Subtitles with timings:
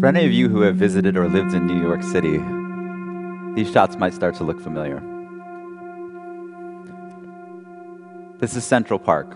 [0.00, 2.38] For any of you who have visited or lived in New York City,
[3.56, 5.02] these shots might start to look familiar.
[8.38, 9.34] This is Central Park,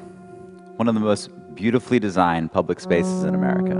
[0.76, 3.74] one of the most beautifully designed public spaces in America.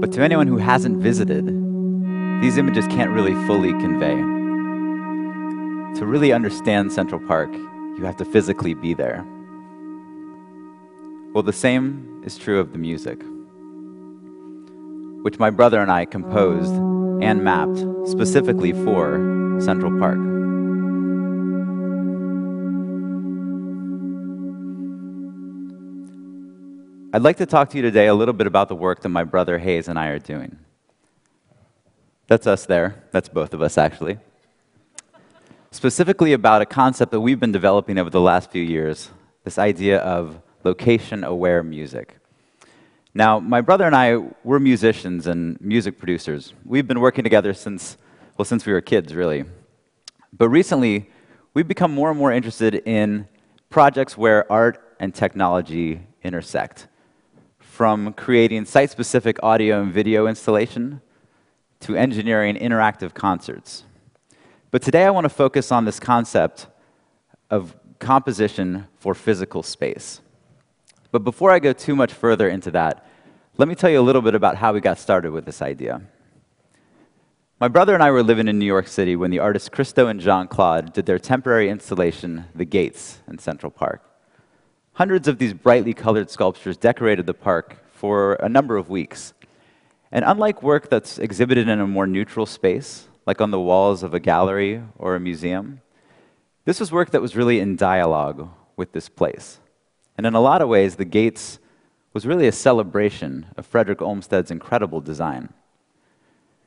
[0.00, 1.46] But to anyone who hasn't visited,
[2.42, 4.16] these images can't really fully convey.
[5.98, 9.24] To really understand Central Park, you have to physically be there.
[11.32, 13.22] Well, the same is true of the music
[15.26, 16.72] which my brother and I composed
[17.20, 20.18] and mapped specifically for Central Park.
[27.12, 29.24] I'd like to talk to you today a little bit about the work that my
[29.24, 30.60] brother Hayes and I are doing.
[32.28, 33.02] That's us there.
[33.10, 34.18] That's both of us, actually.
[35.72, 39.10] Specifically, about a concept that we've been developing over the last few years
[39.42, 42.14] this idea of location aware music.
[43.16, 46.52] Now, my brother and I, we're musicians and music producers.
[46.66, 47.96] We've been working together since,
[48.36, 49.46] well, since we were kids, really.
[50.34, 51.08] But recently,
[51.54, 53.26] we've become more and more interested in
[53.70, 56.88] projects where art and technology intersect.
[57.58, 61.00] From creating site specific audio and video installation
[61.80, 63.84] to engineering interactive concerts.
[64.70, 66.66] But today, I want to focus on this concept
[67.48, 70.20] of composition for physical space.
[71.16, 73.06] But before I go too much further into that,
[73.56, 76.02] let me tell you a little bit about how we got started with this idea.
[77.58, 80.20] My brother and I were living in New York City when the artists Christo and
[80.20, 84.02] Jeanne-Claude did their temporary installation, The Gates, in Central Park.
[84.92, 89.32] Hundreds of these brightly colored sculptures decorated the park for a number of weeks.
[90.12, 94.12] And unlike work that's exhibited in a more neutral space, like on the walls of
[94.12, 95.80] a gallery or a museum,
[96.66, 99.60] this was work that was really in dialogue with this place.
[100.16, 101.58] And in a lot of ways, the gates
[102.12, 105.52] was really a celebration of Frederick Olmsted's incredible design.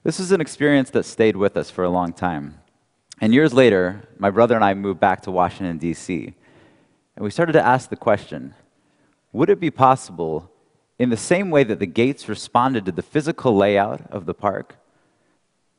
[0.04, 2.59] This was an experience that stayed with us for a long time.
[3.20, 6.34] And years later, my brother and I moved back to Washington, D.C.,
[7.16, 8.54] and we started to ask the question
[9.32, 10.52] would it be possible,
[10.98, 14.76] in the same way that the gates responded to the physical layout of the park,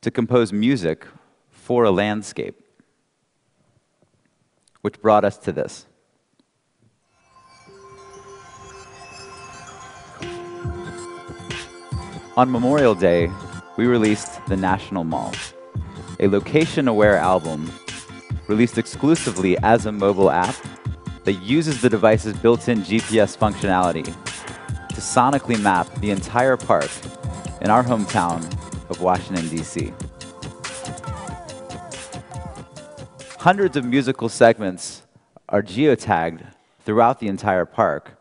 [0.01, 1.05] to compose music
[1.49, 2.55] for a landscape?
[4.81, 5.85] Which brought us to this.
[12.37, 13.29] On Memorial Day,
[13.75, 15.33] we released The National Mall,
[16.21, 17.69] a location aware album
[18.47, 20.55] released exclusively as a mobile app
[21.25, 26.89] that uses the device's built in GPS functionality to sonically map the entire park
[27.59, 28.41] in our hometown
[28.89, 29.93] of Washington, D.C.
[33.39, 35.01] Hundreds of musical segments
[35.49, 36.45] are geotagged
[36.85, 38.17] throughout the entire park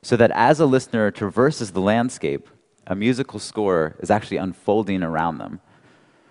[0.00, 2.48] so that as a listener traverses the landscape,
[2.90, 5.60] a musical score is actually unfolding around them.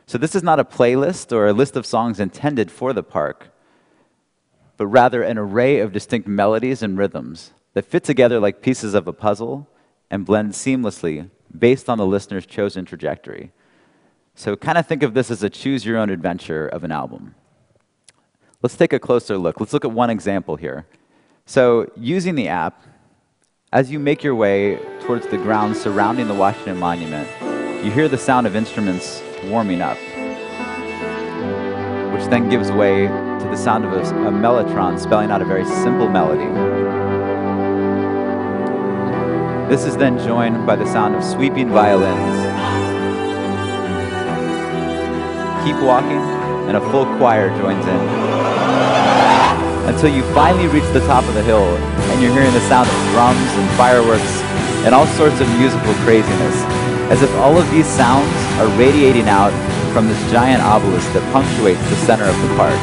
[0.05, 3.53] So, this is not a playlist or a list of songs intended for the park,
[4.75, 9.07] but rather an array of distinct melodies and rhythms that fit together like pieces of
[9.07, 9.69] a puzzle
[10.11, 13.53] and blend seamlessly based on the listener's chosen trajectory.
[14.35, 17.35] So, kind of think of this as a choose your own adventure of an album.
[18.61, 19.61] Let's take a closer look.
[19.61, 20.85] Let's look at one example here.
[21.45, 22.83] So, using the app,
[23.71, 27.27] as you make your way towards the ground surrounding the Washington Monument,
[27.83, 29.97] you hear the sound of instruments warming up,
[32.13, 35.65] which then gives way to the sound of a, a mellotron spelling out a very
[35.65, 36.45] simple melody.
[39.67, 42.37] This is then joined by the sound of sweeping violins.
[45.65, 46.21] Keep walking,
[46.69, 48.29] and a full choir joins in
[49.89, 52.95] until you finally reach the top of the hill and you're hearing the sound of
[53.09, 54.38] drums and fireworks
[54.85, 56.55] and all sorts of musical craziness,
[57.11, 59.51] as if all of these sounds are radiating out
[59.93, 62.79] from this giant obelisk that punctuates the center of the park.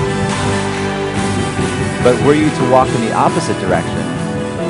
[2.02, 4.02] But were you to walk in the opposite direction,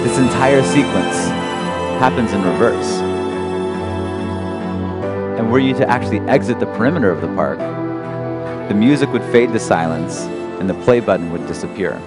[0.05, 1.17] this entire sequence
[1.99, 3.01] happens in reverse.
[5.39, 7.59] And were you to actually exit the perimeter of the park,
[8.69, 10.23] the music would fade to silence
[10.61, 12.01] and the play button would disappear.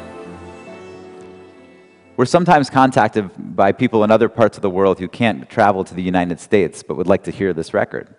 [2.19, 5.95] We're sometimes contacted by people in other parts of the world who can't travel to
[5.95, 8.13] the United States but would like to hear this record.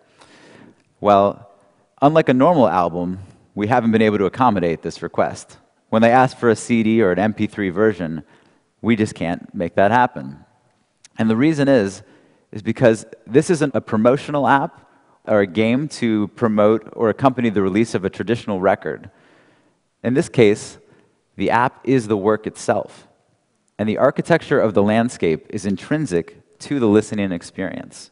[1.03, 1.51] Well,
[2.01, 3.19] unlike a normal album,
[3.55, 5.59] we haven't been able to accommodate this request.
[5.91, 8.25] When they ask for a CD or an MP3 version,
[8.81, 10.47] we just can't make that happen.
[11.19, 12.03] And the reason is,
[12.53, 14.89] is because this isn't a promotional app
[15.27, 19.11] or a game to promote or accompany the release of a traditional record.
[20.03, 20.79] In this case,
[21.37, 23.07] the app is the work itself
[23.81, 28.11] and the architecture of the landscape is intrinsic to the listening experience.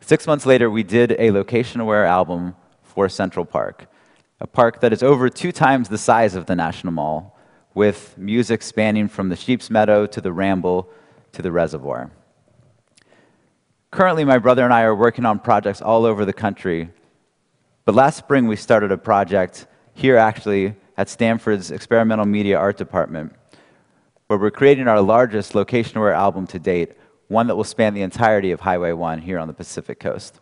[0.00, 3.88] Six months later, we did a location aware album for Central Park,
[4.40, 7.38] a park that is over two times the size of the National Mall,
[7.74, 10.88] with music spanning from the Sheep's Meadow to the Ramble
[11.32, 12.10] to the Reservoir.
[13.90, 16.88] Currently, my brother and I are working on projects all over the country,
[17.84, 23.34] but last spring we started a project here actually at Stanford's Experimental Media Art Department,
[24.32, 26.92] where we're creating our largest location aware album to date,
[27.28, 30.40] one that will span the entirety of Highway 1 here on the Pacific Coast.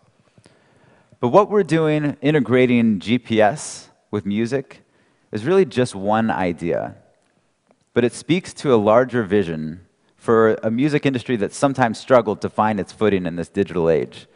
[1.18, 4.82] But what we're doing, integrating GPS with music,
[5.32, 6.94] is really just one idea.
[7.92, 9.84] But it speaks to a larger vision
[10.16, 14.28] for a music industry that sometimes struggled to find its footing in this digital age.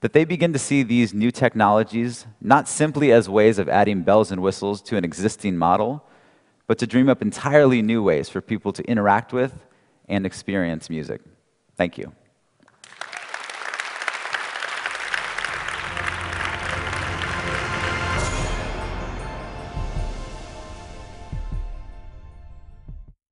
[0.00, 4.32] That they begin to see these new technologies not simply as ways of adding bells
[4.32, 6.04] and whistles to an existing model,
[6.66, 9.64] but to dream up entirely new ways for people to interact with
[10.08, 11.20] and experience music.
[11.76, 12.12] Thank you.